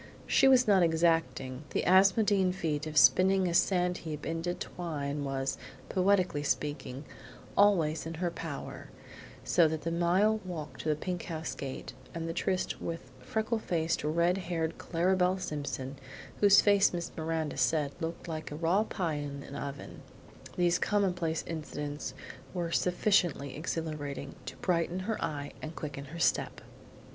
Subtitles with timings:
[0.25, 5.59] She was not exacting; the Asmodean feat of spinning a sand heap into twine was,
[5.89, 7.05] poetically speaking,
[7.55, 8.89] always in her power,
[9.43, 13.61] so the mile walk to the pink house gate, and the tryst with freckled,
[14.03, 15.97] red haired Clara Belle Simpson,
[16.39, 20.01] whose face Miss Miranda said looked like a raw pie in a brick oven,
[20.57, 22.15] these commonplace incidents
[22.55, 26.61] were sufficiently exhilarating to brighten her eye and quicken her step.